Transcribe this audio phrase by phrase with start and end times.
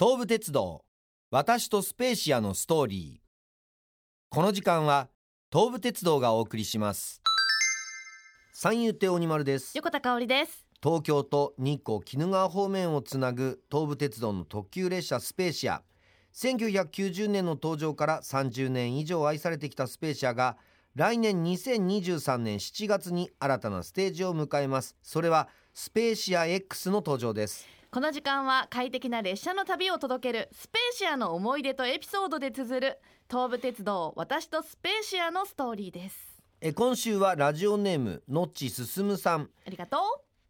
[0.00, 0.84] 東武鉄道
[1.32, 3.20] 私とスペーシアのストーリー。
[4.28, 5.08] この時間は
[5.52, 7.20] 東武鉄道がお送りします。
[8.52, 9.72] 三遊亭鬼丸です。
[9.74, 10.64] 横田香織です。
[10.80, 15.82] 東京と日光鬼怒川方面をつなぐ東武鉄道の特急列車スペーシア。
[16.32, 20.58] 1990年の登場から30年以上愛されてきたスペーシアが
[20.94, 24.94] 来年2023年7月に新たなステージを迎えます。
[25.02, 32.98] それはスペーシア X の登場ですこの時間は快適な列車の旅を届けるスペーシアの思い出とエピソードで綴る
[33.30, 36.38] 東武鉄道私とスペーシアのストーリーです。
[36.60, 39.48] え今週はラジオネームのっちすすむさん。
[39.66, 40.00] ありがとう。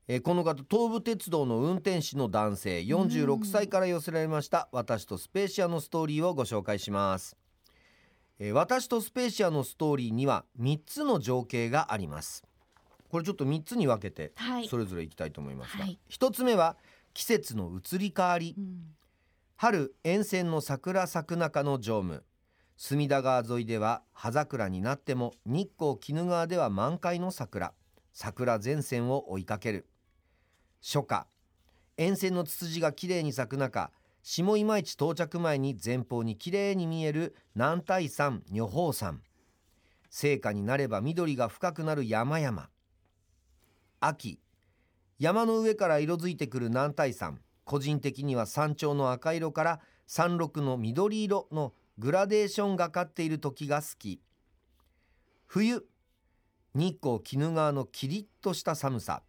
[0.09, 2.80] えこの方東武鉄道の運転士の男性。
[2.80, 4.68] 46歳から寄せられました。
[4.73, 7.37] 私とスペーシアのストーリーをご紹介します。
[8.41, 12.43] え私とスペーシアのストーリーには3つの情景があります。
[13.10, 14.66] これちょっと3つに分けてはい。
[14.68, 16.01] それぞれいきたいと思いますが、はい。
[16.10, 16.77] 1つ目は
[17.19, 18.55] 季節の移り変わり。
[18.57, 18.95] うん。
[19.57, 22.23] 春沿線の桜咲く中の乗務。
[22.77, 27.75] 隅田川沿いでは葉桜になっても日光鬼怒川では満開の桜。
[28.13, 29.88] 桜前線を追いかける。
[30.80, 31.27] 初夏。
[31.97, 33.91] 沿線のツツジがきれいに咲く中
[34.23, 39.23] 下今市到着前に前方にきれいに見える南大山女峰山。
[40.09, 42.71] 盛夏になれば緑が深くなる山々。
[43.99, 44.38] 秋
[45.19, 47.41] 山の上から色づいてくる南大山。
[47.65, 54.23] 個人的には山頂の赤色から山麓の緑色のグラデーションがかっている時が好き。
[55.47, 55.85] 冬
[56.75, 59.23] 日光鬼怒川のキリッとした寒さ。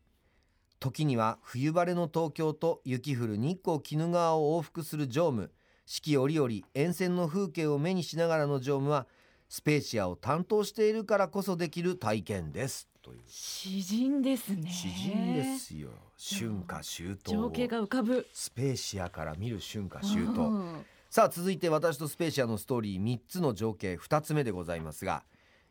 [0.80, 5.52] 時には冬晴れの東京と雪降る日光鬼怒川を往復する乗務。
[5.88, 9.08] 四季折々沿線の風景を目にしながらの乗務は
[9.50, 12.88] スペーシアを担当しているからこそできる体験です。
[13.02, 13.20] という。
[13.26, 14.70] 詩人ですね。
[14.70, 15.90] 詩人ですよ。
[16.18, 17.38] 春夏秋冬。
[17.38, 18.28] を情景が浮かぶ。
[18.32, 20.86] スペーシアから見る春夏秋う冬ん。
[21.10, 25.24] さあ続いて私とスペーシアのストーリー3つの情景2つ目でございますが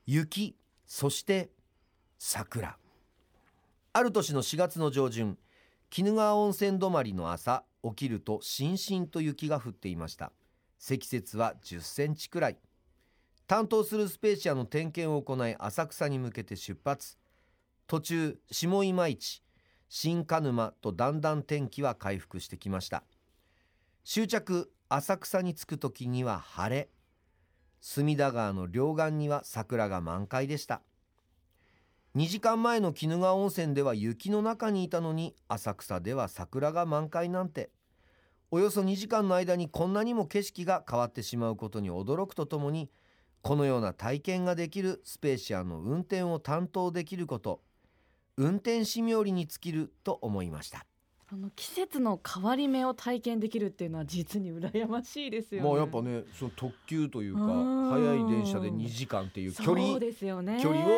[0.04, 1.50] 雪そして
[2.18, 2.76] 桜。
[3.92, 5.38] ある年の4月の上旬
[5.96, 10.32] 鬼怒川温泉泊まりの朝起きるとしんしんと雪が降っていました。
[10.80, 12.58] 積雪は10センチくらい
[13.48, 17.16] 担当するスペーシアの点検を行い浅草に向けて出発。
[17.86, 19.42] 途中下今市
[19.88, 23.04] 新鹿沼とだんだん天気は回復してきました。
[24.04, 26.90] 終着浅草に着く時には晴れ
[27.80, 30.82] 隅田川の両岸には桜が満開でした。
[32.16, 37.70] 2時間前の鬼怒川温泉では雪の中にいたのに浅草では桜が満開なんて。
[38.50, 42.90] およそ2時間の間にこんなにも景色が変わってしまうことに驚くとともに
[43.42, 47.60] このような体験ができるスペーシアの運転を担当できること
[48.36, 50.86] 運転士冥利に尽きると思いました。
[51.30, 55.68] あの季節の変わり目を体験できるっていうのは実に羨ましいですよね。
[55.68, 57.90] まあやっぱねその特急というかうん。
[57.90, 60.58] 速い電車で2時間っていう距そう離ですよね。
[60.62, 60.88] 距離を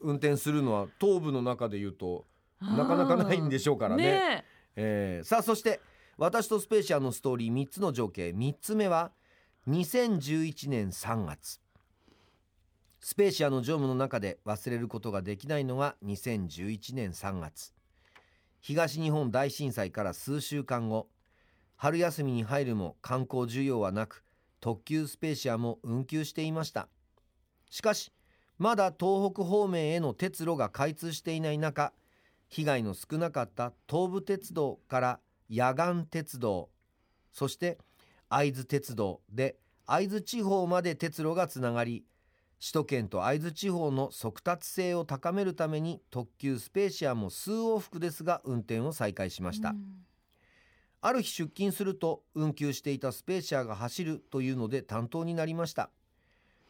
[0.00, 2.26] 運転するのは東部の中でいうと
[2.60, 4.04] なかなかないんでしょうからね。
[4.04, 4.44] ね。
[4.76, 5.80] えーさあそして
[6.18, 8.30] 私とスペーシアのストーリー3つの情景。
[8.30, 9.10] 3つ目は
[9.68, 11.60] 2011年3月
[13.02, 17.72] スペーシアの乗務の中で忘れることができないのが2011年3月。
[18.60, 21.08] 東日本大震災から数週間後
[21.76, 24.22] 春休みに入るも観光需要はなく
[24.60, 26.88] 特急スペーシアも運休していました。
[27.70, 28.12] しかし
[28.58, 31.94] まだ東北方面への鉄路が開通していない中
[32.50, 36.68] 被害の少なかった東武鉄道から野岸鉄道
[37.32, 37.78] そして
[38.28, 39.56] 会津鉄道で
[39.86, 42.04] 会津地方まで鉄路がつながり
[42.60, 49.76] 首都圏と会津地方の速達性を高めるために特急スペーシアも数往復ですが運転を再開しました、うん。
[51.00, 55.90] ある日出勤すると運休していたスペーシアが走るというので担当になりました。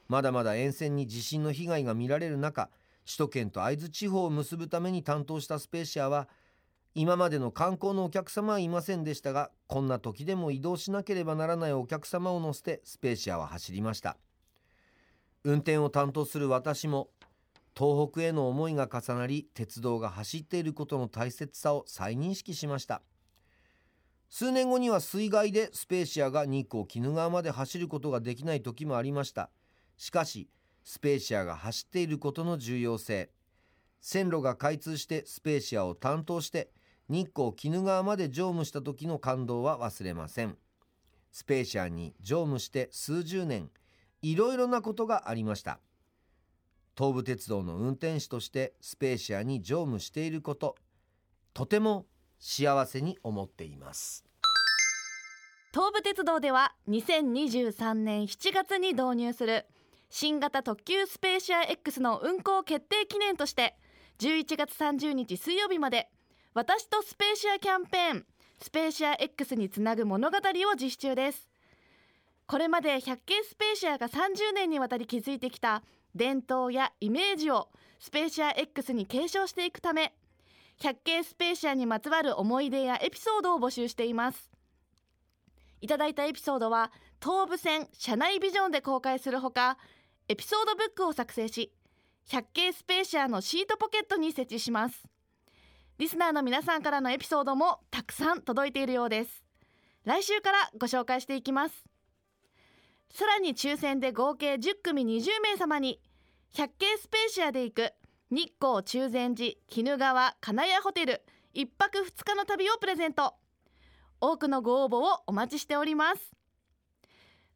[0.06, 2.68] まだまだ沿線に地震の被害が見られる中
[3.06, 6.28] 首都圏と会津地方を結ぶために担当したスペーシアは
[6.94, 14.16] 今までの観光のお客様はいませんでしたがこんな時でも移動しなければならないお客様を乗せてスペーシアは走りました
[15.44, 17.08] 運転を担当する私も
[17.76, 23.00] 東北への思いが重なり鉄道が走っていることの大切さを再認識しました。
[24.28, 29.50] 数年後には水害でスペーシアが日光鬼怒川まで走ることができない時もありました。
[29.96, 30.48] しかし
[30.84, 33.30] スペーシアが走っていることの重要性。
[34.00, 36.70] 線路が開通してスペーシアを担当して
[37.08, 40.56] 日光鬼怒川まで乗務した時の感動は忘れません。
[41.32, 43.70] スペーシアに乗務して数十年
[44.22, 45.80] いろいろなことがありました。
[46.96, 50.76] 東武鉄道の運転士としてスペーシアに乗務していること。
[51.54, 52.06] とても
[52.38, 54.24] 幸せに思っています。
[55.72, 59.66] 東武鉄道では2023年7月に導入する
[60.08, 63.76] 新型特急スペーシア X の運行決定記念として
[64.18, 66.10] 11月30日水曜日まで
[66.54, 68.26] 私とスペーシアキャンペーン
[68.60, 71.49] スペーシア X につなぐ物語を実施中です。
[72.50, 75.84] これまで100系スペーシアが30年にわたり築いてきた
[76.16, 77.68] 伝統やイメージを
[78.00, 80.12] スペーシア X に継承していくため
[80.80, 84.50] 100系スペーシアにまつわる思い出やエピソードを募集しています
[85.80, 86.90] いただいたエピソードは
[87.22, 89.78] 東武線車内ビジョンで公開するほか
[90.26, 91.72] エピソードブックを作成し
[92.30, 95.04] 100系スペーシアのシートポケットに設置します
[95.98, 99.44] リスナーの皆さんからのエピソードもたくさん届いているようです
[100.04, 101.89] 来週からご紹介していきます
[103.12, 106.00] さらに抽選で合計10組20名様に
[106.54, 107.92] 100系スペーシアで行く
[108.30, 111.22] 日光中禅寺鬼怒川金谷ホテル
[111.54, 113.34] 1泊2日の旅をプレゼント。
[114.20, 116.32] 多くのご応募をお待ちしております。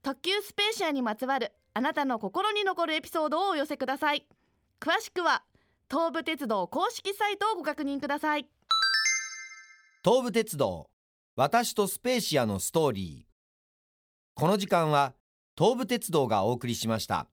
[0.02, 4.26] 特急スペーシアにまつわるあなたの心に残るエピソードをお寄せください。
[4.80, 5.44] 詳しくは
[5.88, 8.48] 東武鉄道公式サイトをご確認ください。
[10.04, 10.90] 東武鉄道
[11.36, 13.34] 私とスペーシアのストーリー。
[14.34, 15.14] この時間は
[15.56, 17.28] 東武鉄道がお送りしました。